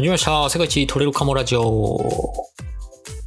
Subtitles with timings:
[0.00, 0.48] 始まりました。
[0.48, 1.62] 世界一取れるかもラジオ。
[1.62, 2.48] こ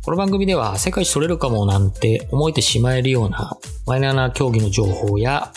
[0.07, 5.51] の番組では世界一取れるかもなんて思えてしまえるようなマイナーな競技の情報や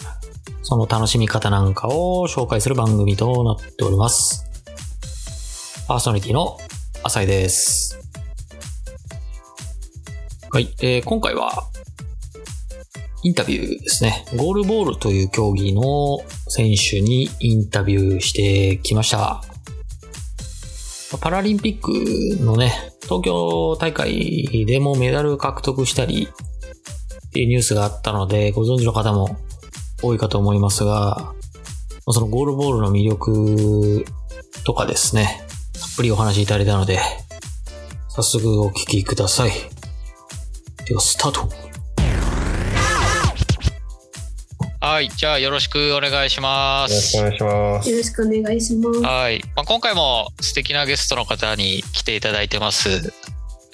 [0.63, 4.45] その楽しみ方なんかを紹介する番組となっております。
[5.89, 6.59] パーソナリティの
[7.03, 7.99] 浅井です。
[10.51, 11.51] はい、えー今回は
[13.23, 14.27] インタビューですね。
[14.37, 19.56] ゴールボールという競技の選手にインタビューしてきました。
[21.21, 29.37] パラリンピックのね、東京大会でもメダル獲得したりっていうニュースがあったので、ご存知の方も
[30.03, 31.33] 多いかと思いますが、
[32.09, 34.05] そのゴールボールの魅力
[34.65, 35.45] とかですね、
[35.75, 37.01] たっぷりお話しいただいたので、
[38.09, 39.51] 早速お聞きください。
[40.87, 41.66] では、スタート
[44.87, 47.23] はい、じゃあよろしくお願いしまよろしすくお。
[47.25, 47.91] 願いします。
[47.91, 49.01] よろしくお願いします。
[49.01, 49.43] はい。
[49.57, 53.13] まあ、今回も素敵なゲストの方に来ていただいてます。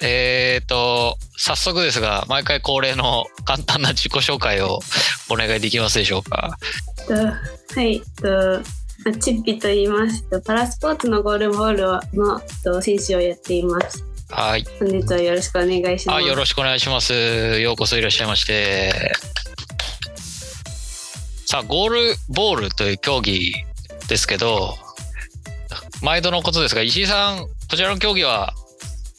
[0.01, 4.79] えーと、早速ですが、毎回恒例の簡単な自己紹介を
[5.29, 6.57] お願いできますでしょうか？
[7.01, 8.27] えっとはい、えっと
[9.05, 10.25] まあチッピと言います。
[10.31, 11.83] えっとパラスポーツのゴールボール
[12.17, 14.03] のえっと選手をやっています。
[14.31, 14.65] はい。
[14.79, 16.17] 本日はよろしくお願いします。
[16.17, 17.13] あ、よろしくお願いします。
[17.13, 19.13] ようこそいらっしゃいまして。
[21.53, 23.53] さあ、ゴールボールという競技
[24.09, 24.73] ですけど、
[26.01, 28.55] 毎度のことですが、石井さん、こちらの競技は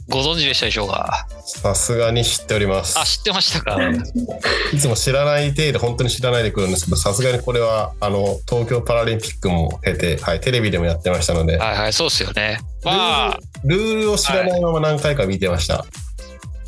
[0.08, 1.28] ご存知でしたでしょうか？
[1.46, 3.04] さすがに知っておりますあ、。
[3.04, 3.78] 知ってましたか？
[4.74, 12.58] いつも知らない程度、本当に知らないでくるんですけど、さすがにこれは、あの、東京パラリンピックも経て、はい、テレビでもやってましたので、はいはい、そうっすよね。
[12.82, 15.76] まあ、ルールを知らないまま何回か見てました。
[15.76, 15.88] はい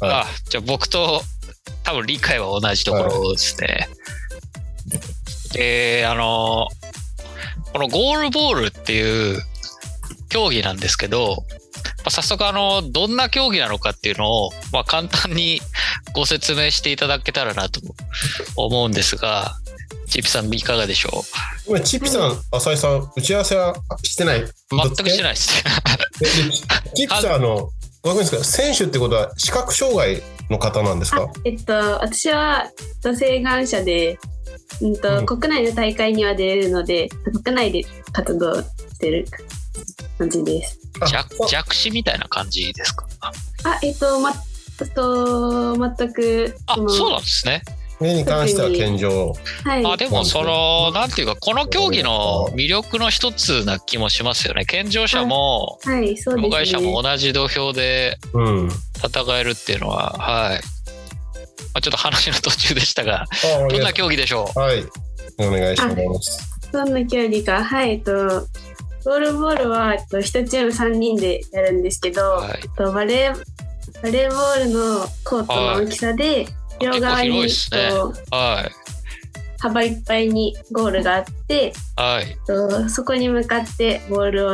[0.00, 1.24] あ、じゃあ僕と
[1.82, 3.88] 多分理解は同じところですね。
[5.56, 6.68] で、あの、
[7.72, 9.40] このゴールボールっていう
[10.28, 11.36] 競技なんですけど、
[11.98, 15.60] まあ早速あの、どんな競技なのかっていうのを、まあ、簡単に
[16.14, 17.80] ご説明していただけたらなと
[18.56, 19.56] 思うんですが、
[20.08, 21.24] チップさんいかがでしょ
[21.66, 24.40] 今、チッピさん、浅井さん、打ち合わせはしてない？
[24.42, 25.22] う全くしてい。
[25.22, 25.64] ないです。
[26.20, 26.26] で
[26.94, 27.68] チッピさん、あの、わか
[28.10, 28.44] るんですか？
[28.44, 31.28] 選手ってことは視覚障害の方なんですか？
[31.44, 34.18] えっと私はえっと請願者で、
[34.82, 37.08] うんとうん国内の大会には出れるので
[37.44, 38.66] 国内で活動し
[38.98, 39.26] てる
[40.18, 40.78] 感じです。
[41.00, 43.06] あ弱弱視みたいな感じですか？
[43.64, 44.32] あえっとま
[44.94, 47.62] と全くあ、のそうなんですね。
[47.98, 49.32] 目に関しては健常。
[49.64, 56.78] はいあでもそのなんていうかこの競技の魅力の一つな気もしますよね健常者もはいそう障害者。
[56.78, 58.68] も同じ土俵でうん。
[58.96, 60.60] 戦えるっていうのははい、
[61.74, 63.26] まあ、ちょっと話の途中でしたがあ
[63.68, 64.58] どんな競技でしょう？
[64.58, 64.84] はい。
[65.38, 66.72] お願いします。
[66.72, 68.12] どんな競技か、はい、えっと、
[69.04, 72.60] ゴールボールは、えっと、1チーム3人でやるんですけど、はい。
[72.62, 76.46] えっと、バレー、バレーボールのコートの大きさで、
[76.80, 77.48] 両側に、ね。
[77.72, 78.72] えっとはい。
[79.58, 82.30] 幅いっぱいにゴールがあって、はい。
[82.30, 84.52] えっと、そこに向かってボールを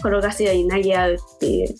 [0.00, 1.74] 転がすように投げ合うっていう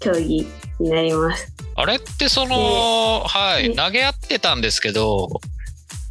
[0.00, 0.46] 競技
[0.78, 1.49] になります。
[1.80, 3.74] あれってそのはいね。
[3.74, 5.28] 投げ合ってたんですけど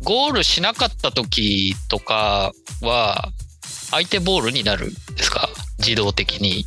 [0.04, 3.30] ゴールしなかった時とかは
[3.92, 5.48] 相手ボールになるんですか？
[5.78, 6.66] 自動的に。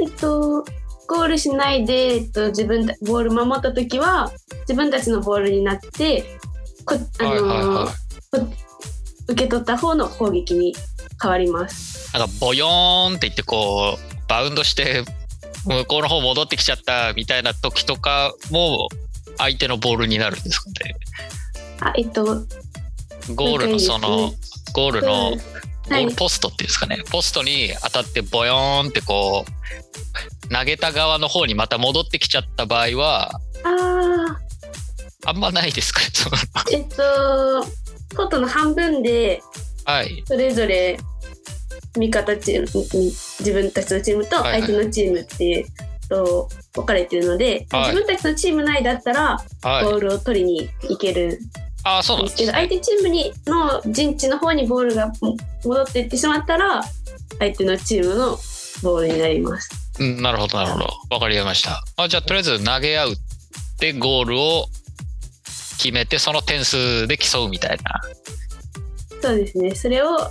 [0.00, 0.64] えっと、
[1.06, 6.38] ゴールしないで、えっと、自分たボール守った時は自分たちのボールになって
[6.86, 8.56] こあのーはいはいはい。
[9.28, 10.74] 受け取った方の攻撃に
[11.20, 12.16] 変わります。
[12.16, 15.04] なんかボヨーンって言ってこうバウンドして
[15.64, 18.88] 向こうの方戻ってきちゃったみたいな時とかも
[19.38, 20.94] 相手のボールになるんですかね？
[21.80, 22.24] あえっと、
[23.34, 24.32] ゴールのその
[24.72, 27.02] ゴールのうんゴはいールポストっていうんですかね？
[27.10, 33.30] ポストに当たってボヨーンってこう投げた側の方にまた戻ってきちゃった場合は
[33.64, 34.38] あ
[35.26, 36.00] あんまないですか
[36.72, 37.66] えっと、
[38.16, 39.42] コートの半分で
[39.84, 40.22] はい。
[40.26, 40.98] それぞれ
[41.98, 43.04] 味方チームに
[43.40, 45.64] 自分たちのチームと相手のチームっていう
[46.08, 47.92] と分かれてるので、はい。
[47.92, 49.84] 自分たちのチーム内だったらはい。
[49.84, 51.40] ボールを取りに行ける。
[51.82, 55.34] ああそうなんんでけどね相手チームにの陣地の方にボールがも
[55.64, 56.82] 戻っていってしまったら
[57.38, 58.36] 相手のチームの
[58.82, 59.70] ボールになります。
[59.98, 60.86] うんなるほどなるほど。
[61.10, 61.82] わかりました。
[61.96, 63.14] あじゃあとりあえず投げ合う
[63.78, 64.66] でゴールを
[65.78, 68.00] 決めてその点数で競うみたいな。
[69.22, 69.74] そうですね。
[69.74, 70.30] それを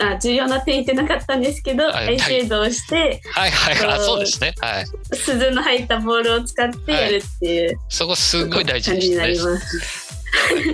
[0.00, 4.54] あ重要な点言ってなかったんですけど、はいアイシェードをしてはいはいはいあそうですね。
[4.60, 4.86] はい。
[5.16, 7.78] 鈴の入ったボールを使ってやるっていう。
[7.88, 10.24] そこすごい大事になります。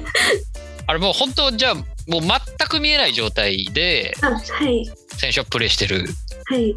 [0.87, 2.31] あれもう本当じゃあもう全
[2.69, 4.85] く見えない状態であはい。
[5.17, 6.07] 選手はプレーしてる。
[6.47, 6.75] はい。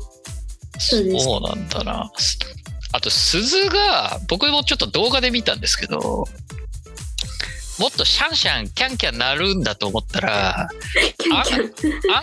[0.79, 2.11] そうそうなんだな。
[2.93, 6.25] あと、鈴が、僕もちょっと動画で見たんですけど、
[7.79, 10.67] もっとシャンシャン、キャンキャン鳴るんだと思ったら。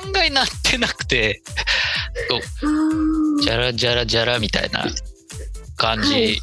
[0.03, 1.43] 案外鳴ってなくて、
[3.43, 4.85] ジャラジャラジャラみたいな
[5.77, 6.41] 感じはい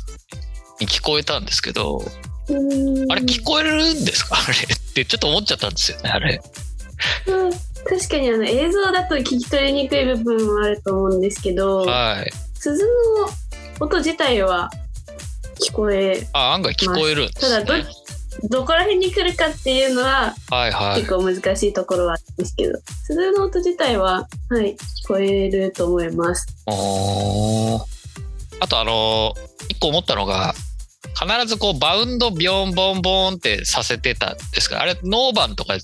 [0.79, 1.97] に聞こえたんですけど、
[2.47, 4.35] うーんあれ聞こえるんですか？
[4.47, 6.41] あれってちょっと思っちゃったんですよね、あれ。
[7.27, 7.51] うん
[7.83, 12.31] 確かにあの映像だと聞き取りにくい部分もあると思うんですけど、はい。
[12.59, 13.29] 鈴の
[13.85, 14.69] 音自体は
[15.67, 17.65] 聞こえあ、案外聞こえるんですね。
[17.65, 17.89] ただど
[18.49, 21.01] どこら辺に来るかっていうのははいはい。
[21.01, 21.09] 結。
[21.09, 26.47] 構難しいところはあるんですけど、鈴の音自体ははい聞こえると思います。
[28.59, 29.33] あとあの
[29.69, 30.53] 一個思ったのが
[31.19, 35.77] 必ずこうバウンドビョンボンボンってさせてたんですがあれノーバンとか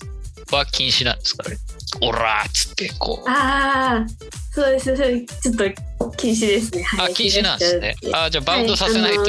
[0.52, 1.48] は禁止なんですか？
[1.48, 1.56] ね
[2.02, 3.28] オラーっつってこう。
[3.28, 4.06] ああ
[4.52, 6.82] そうですちょっと禁止ですね。
[6.82, 7.94] はい、あ禁止なんですね。
[8.12, 9.26] あじゃあバウンドさせないはい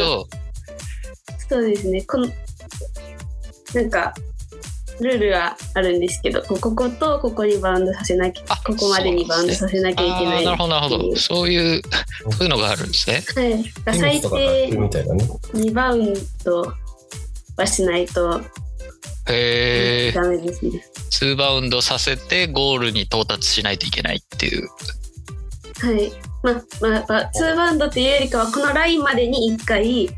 [1.49, 2.01] そうですね。
[2.03, 2.27] この
[3.73, 4.13] なんか
[5.01, 10.37] ルールがあるんですけど、ここことここにバウンドさせなきゃ、あここまでにバウンドさせなきゃいけない。
[10.37, 11.81] あーなるほどなるほっていうどそういう
[12.31, 13.63] そういうのがあるんですねはい。
[13.63, 15.23] テ最低卓球みたいなね。
[15.53, 16.13] 2バウン
[16.43, 16.73] ド
[17.57, 18.41] はしないと
[19.29, 20.71] へえダメですね。
[21.11, 24.67] 2バウンドさせてゴールに到達しないといけないっていう
[25.81, 26.11] はい。
[26.43, 30.09] まあ、まあ、まあ、2バウンドっていうよりかは、このラインまでに1回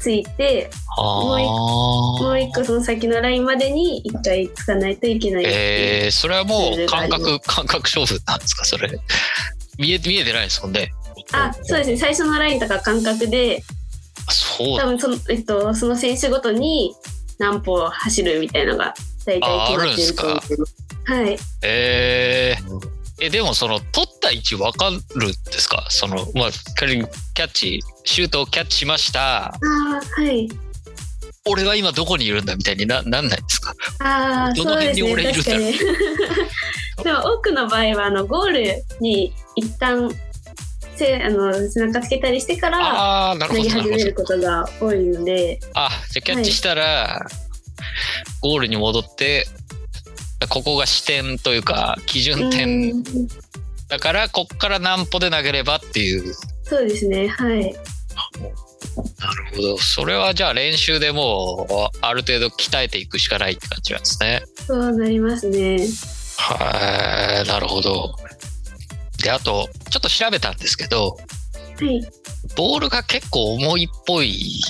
[0.00, 5.44] ついて、あもうあ1個その先のラインまでに1回つかないといけない。
[5.46, 8.64] えー、それはもう感覚感覚勝負なんですか？
[8.64, 8.88] それ
[9.78, 10.90] 見え見えてないですもんね
[11.32, 11.96] あ、そうですね。
[11.96, 13.62] 最初のラインとか感覚で、
[14.26, 16.94] あそう多分その,、えっと、その選手ごとに
[17.38, 18.94] 何歩走るみたいのが
[19.26, 20.54] 大体決まってると思います。
[21.04, 21.38] はい。
[21.62, 22.80] えー、
[23.20, 25.00] えでもその取った位置わかるん
[25.30, 25.86] ですか？
[25.88, 29.46] そのまあ仮にキャッチシュートをキャッチしました。
[29.46, 30.48] ああ、はい。
[31.48, 33.74] 俺は今どこにいるんだみたいにななんないですか？
[34.00, 34.76] ああ、どの。
[34.76, 35.62] 辺に俺いるんだろう？
[35.62, 35.78] に。
[37.02, 40.14] でも多くの場合は、あの、ゴールに一旦、
[40.96, 47.26] せあの背中つけたりしてから投げ始めることが多いので、あじゃあキャッチしたら、
[48.42, 49.46] ゴールに戻って
[50.50, 52.68] ここが視点というか基準点。
[52.68, 53.02] うん
[53.90, 57.26] だからこっから何歩で投げればっていうそうですね。
[57.26, 57.74] はい。
[59.18, 65.78] なるほどそれはじゃあ練習でもうある程度鍛えていくしかないって感じなんですねそうなりますね。
[66.38, 68.14] はいなるほど
[69.22, 71.16] であとちょっと調べたんですけど
[71.80, 72.00] はい。
[72.56, 74.60] ボールが結構重いっぽい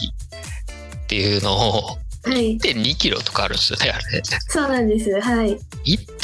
[1.05, 1.99] っていうのをは
[2.37, 2.57] い。
[2.59, 5.21] 1.2キロとかあるんですよねあれそうなんです。
[5.21, 5.59] はい。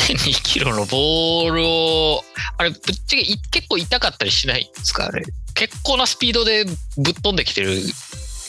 [0.06, 2.23] 1.2キロのボールを
[2.58, 5.06] あれぶっちゃけい結構痛かったりしないんですか？
[5.06, 5.25] あれ
[5.55, 6.64] 結構なスピードで
[6.99, 7.81] ぶっ飛んできてる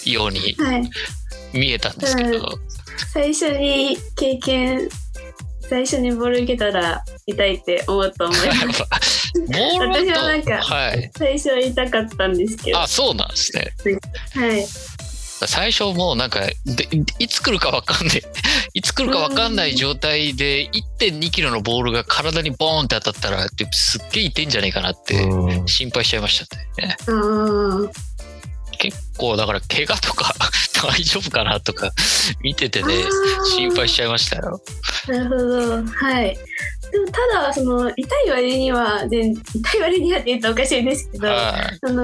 [0.05, 0.89] ようにはい。
[1.53, 2.59] 見えたんですけど、
[3.13, 4.89] 最初に経験、
[5.69, 8.83] 最初にボール受けたら痛いって思うと思います。
[8.83, 8.99] ぱ
[9.47, 12.77] ボール私はなんかはい最初は痛かったんですけど。
[12.77, 14.65] はあそうなんですねい。
[15.45, 16.87] 最初もうなんかで
[17.19, 18.21] いつ来るか分かんない
[18.73, 20.69] いつ来るか分かんない状態で
[20.99, 26.97] 1.2キロのボールが体にボーンって当たったらすっげえ痛いんじゃないかなってうん心配しちゃいましたね。
[28.79, 30.33] 結構だから怪我とか
[30.83, 31.91] 大丈夫かなとか
[32.41, 32.93] 見ててね
[33.55, 34.61] 心配しちゃいましたよ
[35.07, 35.83] なるほど。
[35.85, 36.37] はい。
[36.91, 41.79] でもただその痛い割には全痛い割にはって言うとおかしいんですけど、はい。
[41.81, 42.03] あの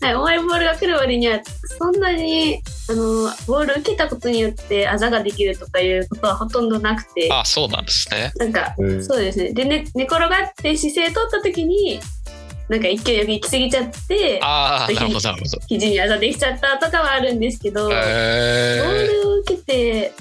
[0.00, 1.40] はい、重いボールが来る割には
[1.78, 3.02] そんなにあの
[3.46, 8.32] ボール受けたことによってあざができるとかいうことはほとんどなくてあそうなんですね。
[8.36, 9.04] なんかうん。
[9.04, 9.52] そうですね。
[9.52, 12.00] で、ね、寝転がって姿勢取った時に
[12.68, 15.60] なんか勢いよく行き過ぎちゃってああなるほどなるほど。
[15.66, 20.12] 肘にあざできちゃったとかはあるんですけど、ボーへルを受けて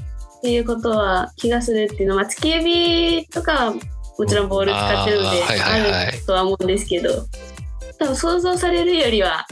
[0.46, 3.80] っていうことは気がするっていうのは突き指とかはも
[4.28, 6.08] ちろんボール使ってるのであーはいはいはい。
[6.10, 7.10] あるとは思うんですけど
[7.98, 9.48] 多分想像されるよりは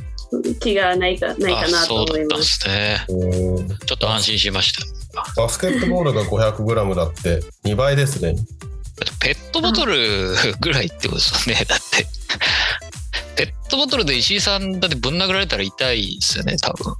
[0.59, 2.59] 気がないかないかなとそうだったんで思います。
[2.59, 3.05] すね。
[3.09, 5.41] うんちょっと安心しました。
[5.41, 8.35] バスケットボールが 500g だって2倍ですね。
[9.19, 11.65] ペットボトルぐらいってことですよね。
[11.65, 12.05] だって。
[13.35, 16.93] ペットボトルで石井さんだってぶん殴られたら痛いですよね多分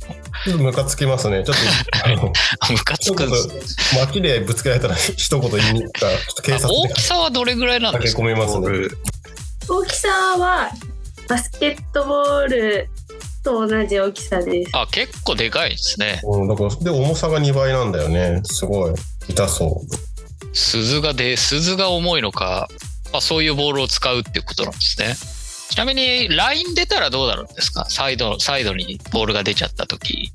[0.57, 1.43] ムカつきますね。
[1.45, 1.61] ちょっと、
[2.05, 2.23] あの、
[2.71, 8.21] ムカつくんです、巻きでぶつけられたら一言言いに行ったら、ちょっと警察で大きさはどれぐらいなんですか？
[8.21, 8.87] 駆け込みますね
[9.69, 10.71] 大きさは
[11.27, 12.89] バスケットボール
[13.43, 14.69] と同じ大きさです。
[14.73, 18.41] あ結構でかいですねうん、だから、で、重さが2倍なんだよね。
[18.43, 18.93] すごい。
[19.29, 19.95] 痛そう。
[20.55, 22.67] 鈴がで鈴が重いのか、
[23.11, 25.15] まあ、そういうボールを使うっていうことなんですね
[25.73, 27.85] ちなみに、ライン出たらどうなるんですか？
[27.89, 30.31] サイド、サイドにボールが出ちゃった時。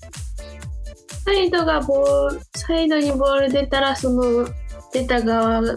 [1.25, 4.49] サイドがボール、サイドにボール出たら、その
[4.93, 5.77] 出た側の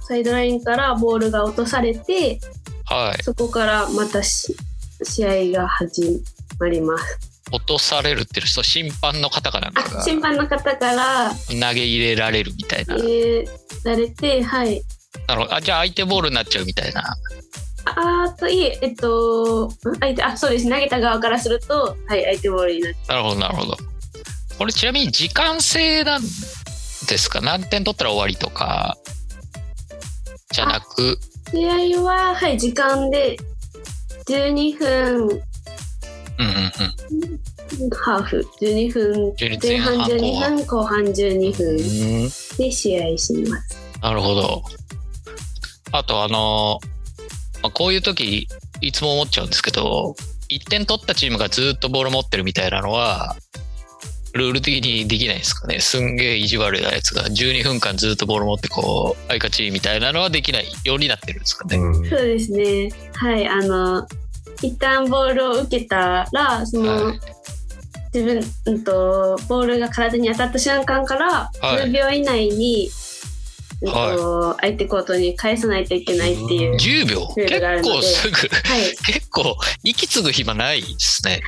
[0.00, 2.38] サイドラインからボールが落とされて、
[2.84, 3.22] はい。
[3.24, 4.54] そこからまたし
[5.02, 6.22] 試合が始
[6.60, 7.18] まります。
[7.50, 12.94] 落とされるっていう人、審判の方かなんか審判の方から投げ入れられるみたいな。
[12.94, 13.44] 入れ
[13.84, 14.80] られて、はい。
[15.26, 17.02] なるほどあ、じゃあ相手ボールになっちゃうみたいな。
[17.96, 20.68] ああといえ、えっと、ん相手、あ、そうです。
[20.68, 23.76] 投げた側からすると、はい、相手ボールになっなるほど、なるほど。
[24.58, 27.40] これちなみに時間制なんですか？
[27.40, 28.96] 何点取ったら終わりとか、
[30.50, 31.18] じゃなく、
[31.52, 33.36] 試合は、はい、時間で
[34.26, 35.38] 12分うんうん
[37.82, 37.90] うん。
[37.90, 42.28] ハーフ、12分、12前半12後半分、後半12分うん
[42.58, 43.78] で試合します。
[44.02, 44.62] なるほど。
[45.92, 46.78] あとあの、
[47.62, 48.46] まあ、こういう時、
[48.80, 50.14] いつも思っちゃうんですけど、
[50.50, 53.36] 1点取ったチームがずっとボール持ってるみたいなのは、
[54.34, 55.80] ルール的にできないですかね。
[55.80, 61.76] すんげえ意地悪なやつが12分間ずっとボール持ってこう、あいかちみたいなのはできないようになってるんですかね。
[61.76, 62.90] うんそうですね。
[63.14, 64.06] はい、あの、
[64.62, 67.20] 一旦ボールを受けたら、その、はい
[68.14, 73.07] 自分、うんと、ボールが体に当たった瞬間から、はい10秒以内に、うん
[73.80, 76.76] とは相手コートに返さないといけないっていう。
[76.76, 81.40] 10秒結構すぐ、はい、 結構息継ぐ暇ないですね。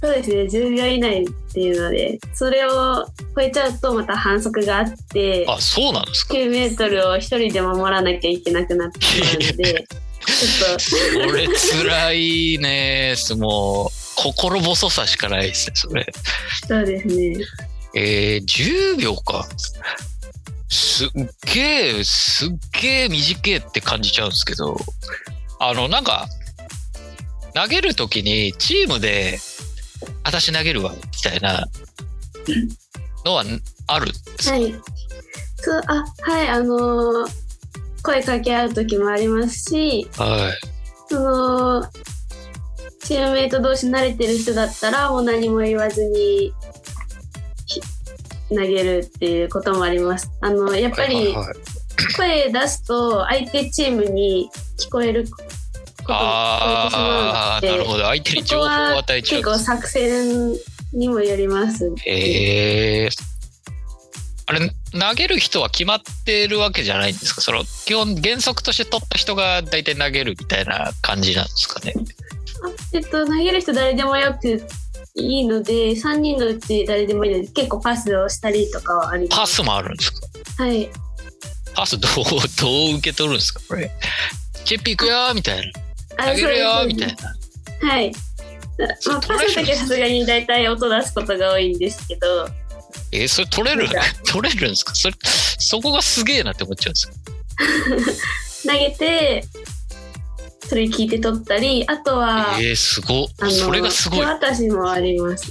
[0.00, 9.86] そうですね、10秒以内っていうので、それを超えちゃうとまた反則があって、あ、そうなんですか？9メートルを一人で守らなきゃいけなくなってしまうので、
[10.26, 13.14] ちょっと、これ辛いね。
[13.36, 16.06] もう、心細さしかないですね、それ。
[16.66, 17.36] そうですね。
[17.94, 19.46] えー、10秒か。
[20.72, 21.08] すっ
[21.52, 22.48] げえ、すっ
[22.80, 24.76] げえ短いって感じちゃうんですけど、
[25.60, 26.26] あの、なんか、
[27.54, 29.38] 投げるときにチームで、
[30.24, 31.68] 私投げるわ、みたいな
[33.26, 33.44] のは
[33.86, 34.74] あるんですか、はい。
[35.56, 37.42] そう、あ、はい、あのー
[38.02, 40.68] 声かけ合う時もありますし、はい。
[41.08, 41.88] その、
[43.04, 46.61] チームメイト同士慣れてる人だったら、もう何も言わずに、ひ
[48.54, 50.30] 投げるっていうこともあります。
[50.40, 51.34] あの、やっぱり
[52.16, 58.04] 声出すと相手チームに聞こえることも聞こえてしまうああ、ので、なるほど。
[58.04, 58.68] 相手に情報を
[58.98, 60.56] 与えちゃう結構作戦
[60.92, 61.92] にもよります。
[62.06, 63.08] ええ
[64.46, 67.40] あれ、投げる人は決まってるわけじゃないんですか？
[67.40, 71.94] その、基本原則として取った人が大体投げるみたいな感じなんですかね？
[71.96, 74.62] あえっと、投げる人誰でもよく
[75.14, 79.38] いいので、3人のうち誰でもいいので、結構パスをしたりとかはあります。
[79.40, 80.10] パスもあるんです
[80.56, 80.64] か？
[80.64, 80.90] はい。
[81.74, 82.12] パスどう、
[82.60, 83.60] どう受け取るんですか？
[83.68, 83.90] これ。
[84.64, 85.72] チップ行くよーみたい
[86.16, 86.30] あな。
[86.32, 87.16] 投げるよみたい
[87.82, 87.88] な。
[87.88, 88.12] はい。
[88.78, 89.20] まあ、パスの
[89.64, 92.48] 時はさすがに大体音出すことが多いんですけど、
[93.12, 93.88] えーそれ取れる？
[94.26, 94.94] 取れるんですか？
[94.94, 95.14] それ、
[95.58, 98.16] そこがすげえなって思っちゃうんです
[98.64, 98.72] よ。
[98.72, 99.44] 投げて、
[100.72, 104.24] それ聞いて取ったり、あとは、えー、すごそれがすごい手。
[104.24, 105.46] 渡しもあります。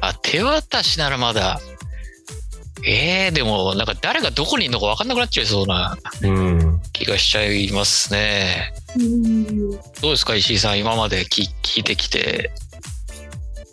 [0.00, 1.60] あ、手渡しならまだ。
[2.86, 6.80] えー、でも、なんか誰がどこにいるのか分かんなくなっちゃいそうなうん。
[6.92, 8.72] 気がしちゃいますね。
[8.96, 9.70] うん。
[9.72, 12.52] どうですか、石井さん、今まで聞聞いてきて。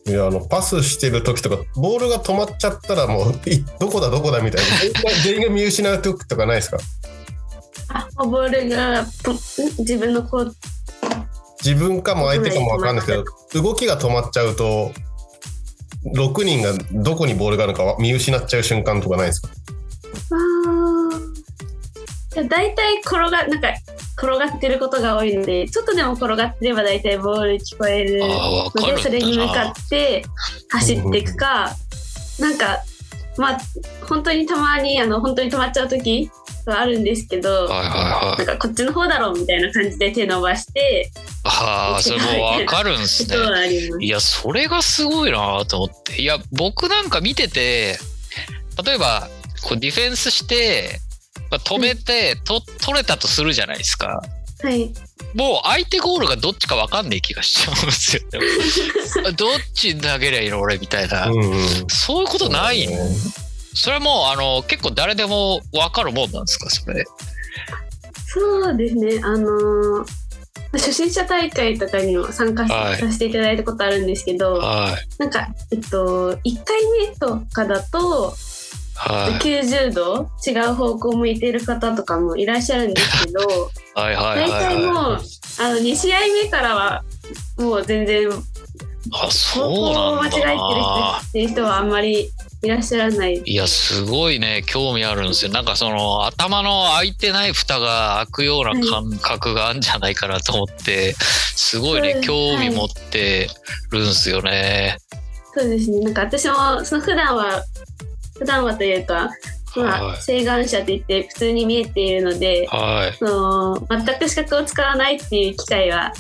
[0.08, 6.78] いやあのパスしてる時とかボールが止まっちゃったらもう いどこだどこだみたいな 全員が見失う時とかないですか？
[7.90, 9.36] あ、ボールがとん
[9.80, 10.56] 自分のコート
[11.64, 14.92] 自分かも相手かも分かんないですけど動きが止まっちゃうと
[16.16, 19.50] 6人がどこにボールがあるのか見失っちゃう瞬間とかないですか？
[20.32, 22.48] あー。
[22.48, 23.70] 大体転がなんか
[24.16, 28.20] 転がってることが多いのでちょっとでも転がってれば大体ボール聞こえる。
[28.20, 30.24] のでそれに向かって
[30.70, 31.76] 走っていくか
[32.40, 32.78] なんか
[33.38, 33.58] まあ
[34.08, 36.30] 本当にたまにあの本当に止まっちゃう時
[36.72, 38.38] はあるんですけどはいはいはい。
[38.38, 41.12] なんかこっちの方だろうみたいな感じで手伸ばして
[41.44, 42.26] ああ、それも
[42.58, 43.38] 分かるんですね。
[44.06, 46.22] いや、それがすごいなと思って。
[46.22, 47.98] いや、僕なんか見てて、
[48.86, 49.30] 例えば、
[49.64, 51.00] こうディフェンスして、
[51.50, 54.22] まあ止めて、と取れたとするじゃないですか。
[54.62, 54.92] はい。
[55.34, 58.22] もう相手ゴールがどっちか分かんない気がしちゃうんですよ。
[59.38, 61.28] どっちに投げりゃいいの俺みたいな。
[61.28, 62.98] うんうんそういうことないの？
[63.78, 67.06] それはもう、あの、結構誰でも分かるもんなんですかそれ？
[68.34, 69.20] そうですね。
[69.24, 70.06] あのー
[70.74, 75.08] 初心者大会とかにも参加はいさせていただいたことあるんですけど、はい。
[75.18, 76.76] なんか、えっと、1回
[77.08, 78.36] 目とかだと、
[78.96, 79.44] はい。
[79.44, 83.40] 90度違う方向向いてる方とかもいらっしゃるんですけど、
[83.96, 85.22] はいはいはい大体もうは
[85.62, 87.04] あの2試合目からは
[87.58, 88.28] もう全然
[89.14, 91.22] あ、方そう向をなん間違えてる人だ。
[91.26, 92.30] っていう人はあんまり
[92.64, 93.42] いらっしゃらない。
[93.46, 95.52] いや、すごいね、興味あるんですよ。
[95.52, 101.14] なんかその、頭の開いてない蓋が開くような感覚があるんじゃないかなと思って、
[101.56, 103.48] すごいね興味持って
[103.92, 104.98] るんですよね。
[105.54, 106.00] そうですね。
[106.00, 107.64] なんか私もその普段は
[108.40, 109.30] 普段はというか、
[109.76, 113.18] まあ、はい請願者って言って普通に見えているので、はい。
[113.18, 116.12] その全く資格を使わないっていう機会は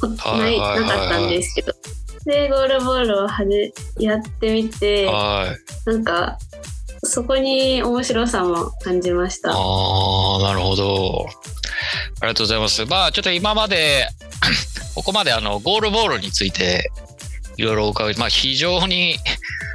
[0.00, 1.72] ほないはいはいはいはいなかったんですけど。
[2.28, 5.56] でゴールボールをはじやってみては
[5.86, 5.90] い。
[5.90, 6.38] なんか
[7.02, 9.52] そこに面白さも感じました。
[9.52, 11.26] ああ、なるほど。
[12.20, 12.84] ありがとうございます。
[12.84, 14.08] まあ、ちょっと今まで、
[14.94, 16.90] ここまであの、ゴールボールについて、
[17.56, 19.16] いろいろお伺い、まあ、非常に、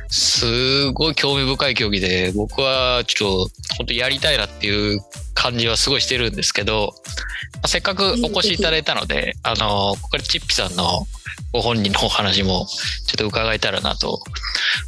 [0.10, 5.00] すごい興味深い競技で、僕はちょっと、本当やりたいなっていう
[5.34, 11.08] 感じはすごいしてるんですけど、まあせっかくお越しいただいたので、あの、ここでチッピさんの
[11.52, 12.68] ご本人のお話も
[13.08, 14.22] ちょっと伺えたらなと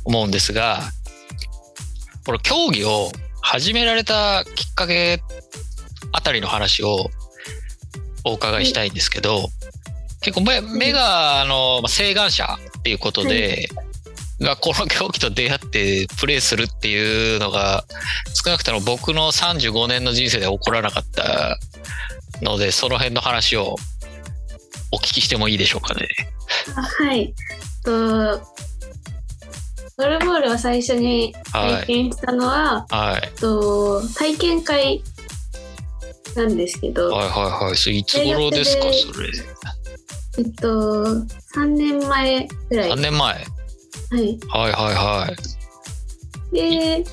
[0.04, 0.82] 思うんですが、
[2.26, 5.22] この競技を始められたきっかけ
[6.12, 7.10] あたりの話を
[8.26, 9.50] お伺いしたいんですけど、
[10.22, 13.70] 結構目目があのまあ請願者っていうことで、
[14.42, 17.86] がこの競技と出会ってプレーするっていうのが
[18.34, 21.58] 少なくとも僕の35年の人生で起こらなかった
[22.42, 23.76] のでその辺の話を
[24.92, 26.08] お聞きしてもいいでしょうかね。
[26.76, 27.34] あはい。
[27.84, 27.92] と
[29.98, 33.40] ゴールボールを最初に体験したのは、はい。
[33.40, 35.02] と体験会
[36.36, 37.76] なんですけど、はいはいはい。
[37.78, 39.30] それいつ頃ですかそれ？
[40.38, 41.06] えっと
[41.56, 42.92] 3年前ぐらい。
[42.92, 43.34] 3年前。
[43.36, 43.42] は
[44.20, 44.40] い。
[44.50, 45.32] はいはいは
[46.52, 46.56] い。
[46.56, 47.04] で、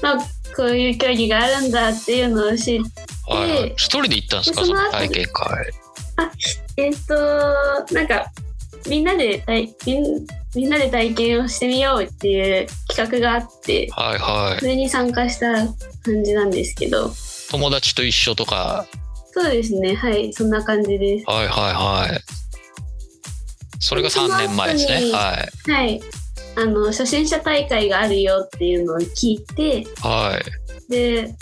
[0.00, 0.18] まあ
[0.56, 2.80] こういう競技があるんだっていうのを知っ
[3.28, 3.74] はいはいで。
[3.76, 4.60] 一人で行ったんですか？
[4.62, 5.72] でその体験会。
[6.76, 7.14] えっと
[7.94, 8.26] なんか
[8.88, 14.66] みんなで体みんみんなで体験をしてみようっていう企画があってはいはいそ。
[14.66, 15.52] れに参加した
[16.02, 17.12] 感じなんですけど
[17.50, 18.86] 友達と一緒とか？
[19.32, 22.20] そうですねはいそんな感じですはいはいはい。
[23.80, 25.12] それが3年前ですね。
[25.12, 25.70] はい。
[25.70, 26.00] はい
[26.56, 30.40] あの初心者大会があるよっていうのを聞いては
[30.88, 30.90] い。
[30.90, 31.34] で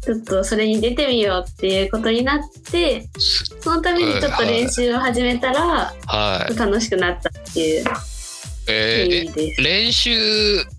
[0.00, 6.56] ちょっとそれに出てみようっていうことになってすそのためにちょっと練習を始めたらはい。
[6.56, 7.84] 楽しくなったっていう
[8.70, 9.64] えー。
[9.64, 10.10] 練習、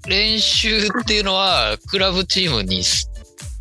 [0.07, 3.09] 練習っていうのは、クラブチームにす、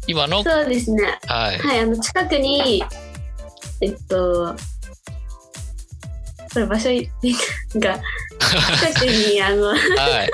[0.07, 1.59] 今の、そうですねはい。
[1.59, 2.85] はい、あの近くに、
[3.81, 4.55] えっと、
[6.53, 6.91] これ場所
[7.77, 8.01] が、
[8.39, 10.31] 近くに、あの、はい。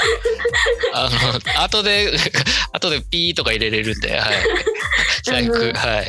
[0.92, 1.10] あ
[1.56, 2.12] の、後で、
[2.72, 4.20] 後でピーとか入れれるんで、はい。
[5.74, 6.06] はい。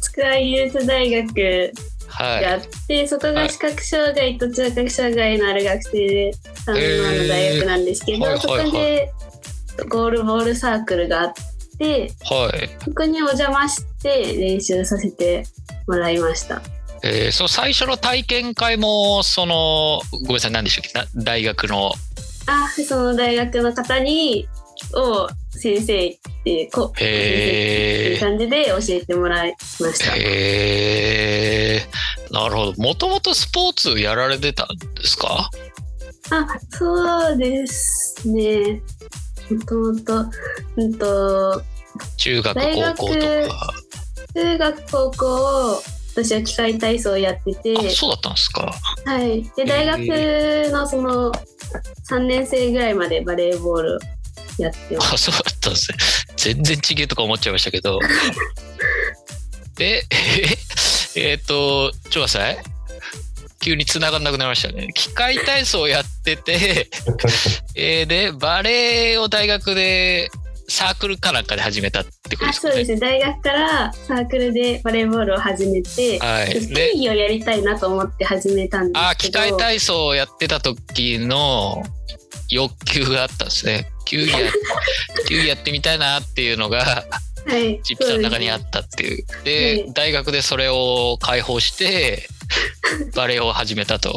[0.00, 1.72] つくば技術大学
[2.08, 2.42] はい。
[2.42, 6.32] があって、そこが視覚障害と聴覚障害のある学生
[6.64, 9.12] さんの大学なんですけど、そこはいはいで
[9.88, 11.34] ゴールボールサークルがあっ
[11.78, 12.70] て、はい。
[12.84, 15.44] そこにお邪魔して練習させて
[15.86, 16.62] もらいました。
[17.06, 21.16] えー、その最初の体験会も、その、ごめんなさい、何でしたっけ？
[21.18, 21.92] な大学の、
[22.46, 24.48] あ、その大学の方に、
[24.94, 30.14] を先生って、こう、先生っていう感じで教えてもらいました。
[30.16, 32.82] へー、なるほど。
[32.82, 35.50] もともとスポーツやられてたんですか？
[36.30, 38.82] あ、そうですね。
[39.50, 40.26] もともと、
[40.76, 41.62] うんと、
[42.18, 43.74] 中学高校とか。
[44.34, 45.82] 中学、高校、
[46.22, 48.72] 私は機械体操をやってて、あ、そうだったんですか？
[49.04, 49.42] はい。
[49.56, 51.30] で、大学のその、
[52.08, 53.98] 3年生ぐらいまでバレーボール
[54.58, 55.14] やってます。
[55.14, 55.98] あ、そうだったんですね。
[56.36, 57.98] 全然ちげえとか思っちゃいましたけど。
[59.76, 60.04] で、
[61.16, 62.58] え、えっ、と、ちょっと待ってください。
[63.60, 64.88] 急に繋がんなくなりましたね。
[64.94, 66.88] 機械体操やってて、
[67.74, 70.30] えーで、バレエを大学で
[70.68, 72.74] サークルかなんかで始めたってことであ、すかね。
[72.74, 73.00] そうですね。
[73.00, 76.52] 大学からサークルでバレーボールを始めて、はい。
[76.68, 79.14] 競で、技をやりたいなと思って始めたんですあ。
[79.14, 81.82] 機械体操をやってた時の
[82.50, 83.88] 欲求があったんですね。
[84.04, 84.38] 球技や、
[85.28, 87.04] 球技やってみたいなっていうのが、
[87.46, 87.80] はい。
[87.84, 89.24] チップさんの中にあったっていう。
[89.44, 92.28] で、はい大学でそれを解放して、
[93.14, 94.10] バレエを始めたと。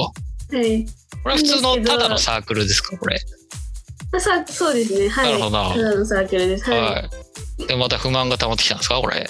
[0.52, 0.86] はい。
[1.24, 3.20] これは普通のただのサークルですかこれ？
[4.12, 5.08] あさそうですね。
[5.10, 5.32] はい。
[5.34, 6.70] なるほどなただのサークルです。
[6.70, 6.82] はい。
[6.82, 7.10] は
[7.60, 7.68] い。
[7.68, 9.28] で、また不満が溜まってきたんですかこれ？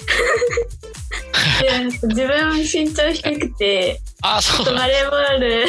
[1.62, 5.66] で自分身長低くて、あ、そうバレーボール、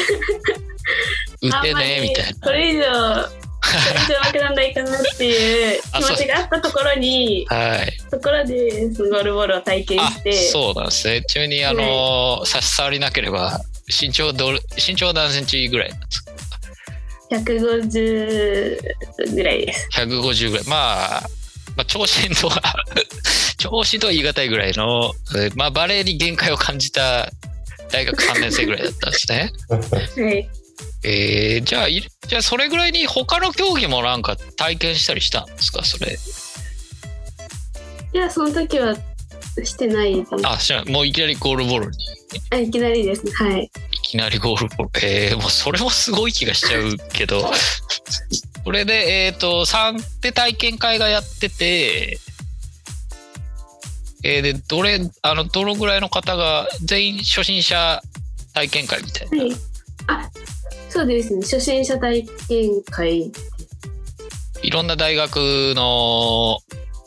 [1.42, 2.40] 打てねみたいな。
[2.40, 7.96] これ以上上手くなんないかなっていうあ気持ちがあったところにはい。
[8.10, 11.22] ところでそのゴールボールを体験あしてそうなんですね。
[11.26, 16.31] ちなみに、あの、差し障りなければ、身長どれ、身長何センチぐらいなんですか？
[17.36, 18.78] 150
[19.34, 19.88] ぐらいです。
[19.94, 20.66] 150ぐらい。
[20.66, 21.20] まあ、
[21.76, 22.60] まあ、長身とは、
[23.58, 27.30] 長身とは言い難いぐらいの、えーまあ、バレーに限界を感じた
[27.90, 29.52] 大学3年生ぐらいだったんですね。
[30.24, 30.48] はい。
[31.04, 35.84] えー、じゃあ、いじゃあそれぐらいに他の競技もなんか体験したりしたんですか？
[35.84, 36.16] それ。
[38.14, 38.94] いや、その時は
[39.64, 40.28] してないです。
[40.44, 40.92] あ、知らない。
[40.92, 41.96] もういきなりゴールボールに。
[42.50, 43.32] あいきなりですね。
[43.32, 43.70] はい。
[44.12, 45.06] いきなりゴールボール。
[45.06, 47.50] えー、もうそれもすごい気がしちゃうけど。
[48.62, 52.18] これで、えっ、と、3で体験会がやってて、
[54.22, 58.02] えー、で、どれ、あの、どのぐらいの方が、全員初心者
[58.52, 59.44] 体験会みたいな。
[59.44, 59.56] はい。
[60.08, 60.30] あ、
[60.90, 61.40] そうですね。
[61.40, 63.32] 初心者体験会。
[64.62, 66.58] いろんな大学の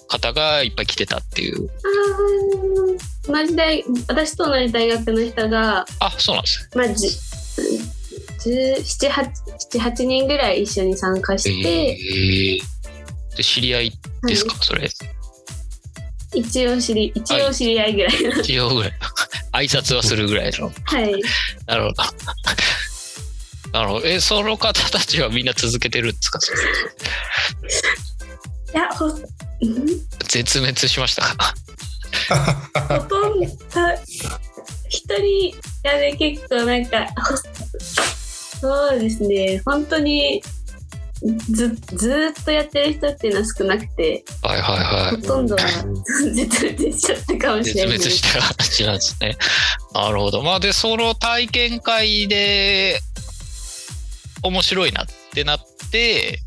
[0.07, 1.69] 方がいっぱい来てたっていう。
[1.69, 7.07] あー同じ大、私と同じ大学の人が、あ、そうなんですまあ、じ
[8.45, 9.31] 17、8
[9.73, 11.39] 7 8人ぐらい一緒に参加ね。
[11.39, 13.91] して、えー、で知り合い
[14.27, 14.87] ですか、それ。
[16.33, 18.29] 一応知り、一応知り合いぐらいの。
[18.41, 18.93] 一応ぐらい。
[19.53, 20.71] 挨拶はするぐらいの。
[20.83, 21.19] はい。
[21.65, 22.03] なるほど。
[23.71, 24.07] なるほど。
[24.07, 26.39] え、その方たちはみんな続けてるんですか？
[26.41, 26.61] それい
[28.77, 29.23] や、ほ、ん？
[30.27, 31.53] 絶滅しましたか？
[32.89, 33.93] ほとんど、た
[34.89, 37.35] 一人がね、結構なんか、ほ
[38.59, 40.41] そうですね、本当に
[41.49, 45.61] ずずーっとやってる人っていうのは少なくて、はいはいはほとんどは
[46.33, 47.63] 絶滅しちゃったかもい。
[47.63, 47.97] 絶しれない。
[47.97, 49.37] 滅した話なんですね。
[49.93, 50.43] なるほど。
[50.43, 52.99] まあで、その体験会で
[54.43, 55.59] 面白いなってなっ
[55.91, 56.41] て、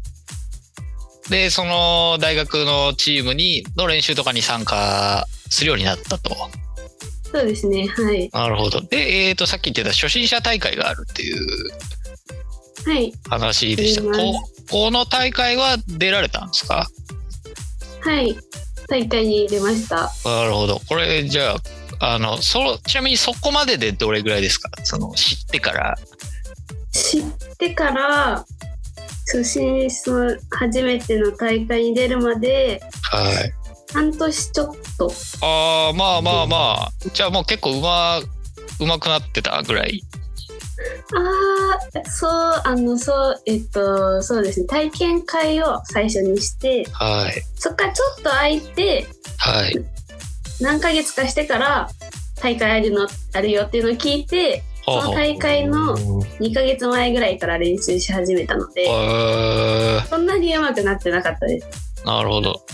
[1.31, 6.35] で、その大学のチームに、の練習とかに参加するようになったと。
[7.31, 8.31] そうですね、はい。
[8.33, 8.81] なるほど。
[8.81, 11.47] で、えっ、と、さっき言ってた初心者大会があるっていう
[12.87, 13.13] はい。
[13.29, 14.01] 話でした。
[14.01, 16.87] ありますここの大会は出られたんですか？
[18.01, 18.37] はい。
[18.89, 20.11] 大会に出ました。
[20.25, 20.81] なるほど。
[20.89, 21.57] これ、じゃ
[22.01, 24.71] あ、あの、そ、ちなみにそこまででどれぐらいですか？
[24.85, 25.99] その、知ってから。
[26.93, 27.23] 知っ
[27.59, 28.45] てから、
[29.27, 33.53] 初心者初めての大会に出るまで、はい。
[33.93, 35.13] 半年ちょっと。
[35.43, 36.93] ああ、まあまあまあ。
[37.13, 40.03] じゃあもう結構うま、うまくなってたぐらい？
[41.15, 42.31] ああ、そう、
[42.65, 44.67] あの、そう、えっと、そうですね。
[44.67, 47.43] 体験会を最初にして、はい。
[47.57, 49.07] そっからちょっと空いて、
[49.39, 49.85] はい。
[50.61, 51.89] 何ヶ月かしてから、
[52.41, 62.03] 大会あるの、あるよっていうのを聞いて、その大会の2ヶ月前ぐらいから練習し始めたので、えそんなに上手くなってなかったです。
[62.05, 62.65] ー、なるほど。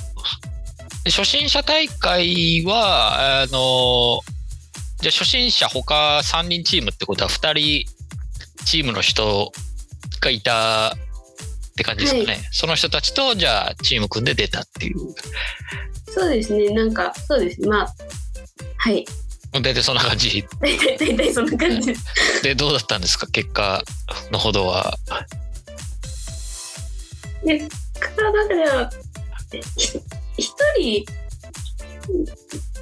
[1.05, 4.21] で初心者大会は、あの、
[5.01, 7.95] じゃあ初心者他3人チームってことは2人
[8.65, 9.53] チームの人
[10.21, 10.93] がいたっ
[11.77, 12.37] て感じですかね。
[12.37, 14.99] はその人たちと、じゃあチーム組んで出たっていう。
[16.11, 16.71] そうですね。
[16.71, 17.69] なんか、そうですね。
[17.69, 17.95] まあ、
[18.79, 19.05] はい。
[19.53, 21.95] 大体そんな感じ大体、大体そんな感じ
[22.43, 23.27] でどうだったんですか？
[23.29, 23.85] 結果
[24.33, 24.99] のほどは。
[27.45, 27.69] で、か
[28.23, 28.91] らなんかでは、
[29.77, 30.01] ひ
[30.37, 31.05] 一人、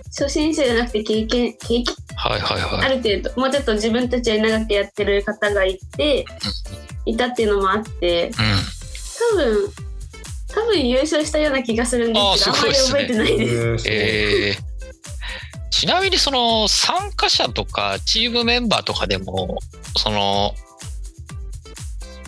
[0.07, 1.85] 初心者じゃなくて経験、経験、
[2.17, 3.03] はいはいあはい。
[3.03, 6.25] る程度、もうちょっと自分たちより長くやってる方がいて、
[7.07, 8.33] いたっていうのもあって、うん。
[8.35, 9.73] 多分、
[10.49, 13.89] 多分優勝したような気がするんですけど、あんまりあーすごい覚えてないです。
[13.89, 14.73] えー
[15.71, 19.59] ちなみにその参加者とかチームメンバーとかでも
[19.97, 20.55] その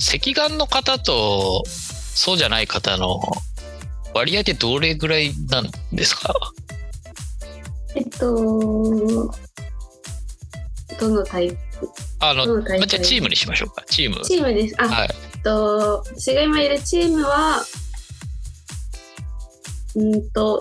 [0.00, 3.20] 赤眼の方とそうじゃない方の
[4.14, 6.32] 割合ってどれぐらいなんですか？
[7.96, 9.30] えっと、
[10.98, 11.56] どのタイプ？
[12.20, 13.84] あの、じゃあチームにしましょうか。
[13.90, 14.24] チーム。
[14.24, 14.74] チームです。
[14.78, 15.08] あ、はい。
[15.34, 17.62] えっと、私が今いるチームは、
[19.96, 20.60] うんと、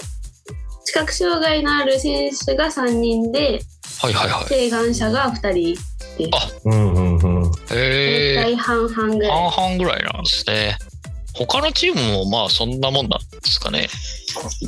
[0.85, 3.61] 視覚障害のある選手が3人で、
[3.99, 4.43] はいはいはい。
[4.45, 5.75] 請願者が2人、
[6.65, 7.51] うんうんうん。
[7.71, 9.31] へえ大体半々ぐらい。
[9.49, 10.77] 半々ぐらいなんですね
[11.35, 13.89] 他のチームもまあそんなもんなんですかね。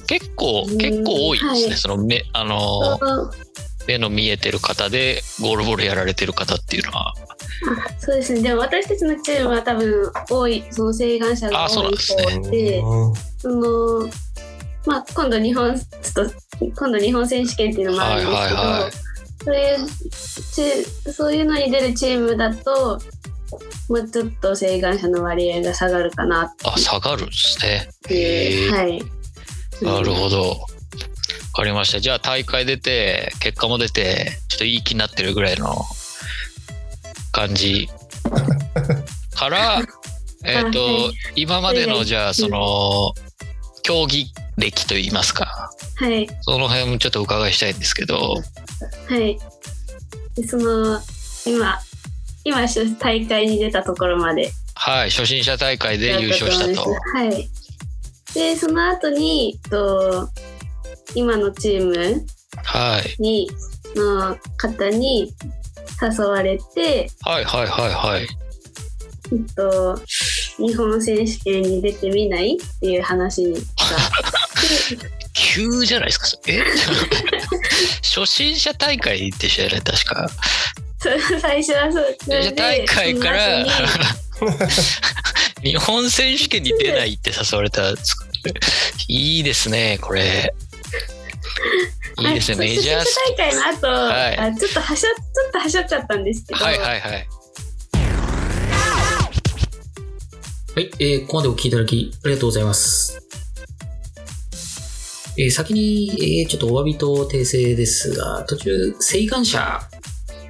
[0.08, 1.78] 結構うん結構多いですね、はい。
[1.78, 3.00] その目あの
[3.88, 7.10] 目の見えてる方でゴールボールやられてる方っていうのは。
[7.10, 7.26] あ
[8.00, 8.42] そうですね。
[8.42, 12.82] でも私たちのチームは多分多い、その請願者が多いなんですね。
[13.38, 14.10] その、
[14.86, 18.92] まあ今度日本、ちょっと、今度日本選手権っていうのもあるんですけど、はいはいはい。
[19.44, 23.00] そういうチそういうのに出るチームだと、
[23.90, 27.90] もうちょっと請願者の割合が下がるかなあ、下がるんですね。
[28.10, 29.02] へーはい。
[29.82, 30.50] なるほど。
[30.50, 30.58] わ
[31.54, 32.00] かりました。
[32.00, 35.86] じゃあ大会出て、結果も出て、ちょっといい気になってるぐらいの
[37.32, 37.90] 感じ
[39.36, 39.82] から、
[40.44, 43.14] えっとはい、今までのじゃあ、うんその、
[43.84, 44.28] 競技
[44.58, 46.28] 歴といいますか、はい。
[46.42, 48.36] その辺もちょっとお伺いしたいんですけど、
[49.08, 49.38] はい。
[50.36, 51.00] でその、
[51.46, 51.80] 今、
[52.46, 52.66] 今、
[53.00, 56.94] 大会に出たところまではい、初心者大会で優勝したと。
[56.94, 57.50] はい。
[58.34, 60.30] で、その後に、と
[61.16, 62.26] 今のチーム
[62.64, 63.22] はい。
[63.22, 63.50] に、
[63.96, 65.34] の方に
[66.02, 68.28] 誘われて、はいはいはいはい。
[69.32, 70.00] えっと、
[70.58, 76.28] 日本選手権に出てみないっていう話があって、 急じゃないですか。
[76.48, 76.62] え？
[78.04, 80.30] 初心者大会でしたよね、確か。
[81.42, 82.18] 最初はそう。
[82.24, 83.66] それで大会から
[85.64, 87.92] 日本選手権に出ないって誘われた
[89.08, 90.54] いいですね、これ。
[92.20, 93.04] いいですね、あメジャー
[93.38, 97.28] 大会の後、はいあちょっとはしょ、ちょっとはしょっちゃったんですけど、はいはいはい。
[100.76, 103.20] はい、えーここまでお聞きいただきありがとうございます。
[105.38, 106.12] えー先に、
[106.44, 109.80] えーちょっとお詫びと訂正ですが、途中、請願者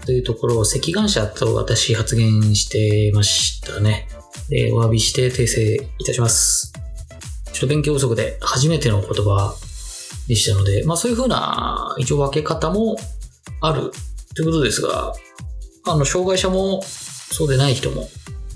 [0.06, 4.08] というところを赤願者と私発言してましたね。
[4.50, 6.74] で、お詫びして訂正いたします。
[7.52, 9.56] ちょっと勉強不足で初めての言葉
[10.28, 12.98] でしたので、まあそういうふうな一応分け方も
[13.62, 13.91] ある
[14.36, 15.13] ということですが、
[15.88, 18.10] あの、障害者もそうでない人も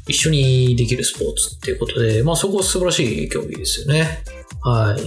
[0.07, 4.23] 一緒にできるスポーツっていうことで、まあそこは素晴らしい競技ですよね。
[4.61, 5.01] はい。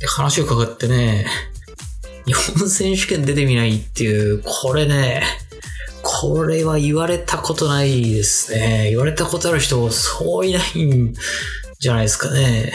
[0.00, 1.26] で、話を伺ってね、
[2.26, 5.22] 日本選手権出てみないっていう、これね、
[6.02, 8.88] これは言われたことないですね。
[8.90, 11.14] 言われたことある人、そういないん
[11.78, 12.72] じゃないですかね。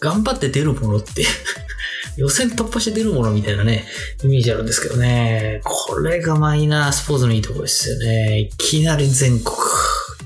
[0.00, 1.24] 頑張って出るものって、
[2.16, 3.86] 予選突破して出るものみたいなね、
[4.22, 5.60] イメージあるんですけどね。
[5.64, 8.40] これがマイナースポーツのいいところですよね。
[8.40, 9.56] いきなり全国、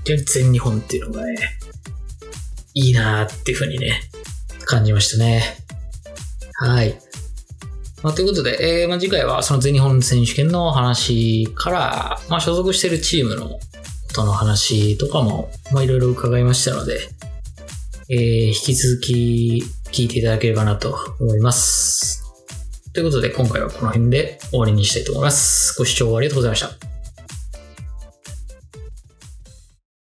[0.05, 1.37] 全日本っていうのがね、
[2.75, 4.03] いいなーっていうふうにね、
[4.65, 5.57] 感じましたね。
[6.55, 7.10] はい。
[8.03, 13.59] まあ、ということで、えーまあ、次回はその全日本選手権の話から、まあ、所属しているチームの
[14.15, 16.99] との話とかも、まあ、いろいろ伺いましたので、
[18.09, 22.25] えー引き続き聞いていただければなと思います。
[22.93, 25.79] ということで、今回はこの辺で終わりにしたいと思います。
[25.79, 26.90] ご視聴ありがとうございました。